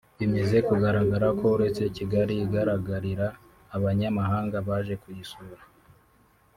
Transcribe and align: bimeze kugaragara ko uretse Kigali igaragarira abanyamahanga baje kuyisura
bimeze 0.17 0.57
kugaragara 0.67 1.27
ko 1.39 1.45
uretse 1.55 1.83
Kigali 1.95 2.33
igaragarira 2.45 3.27
abanyamahanga 3.75 4.55
baje 4.67 4.93
kuyisura 5.01 5.61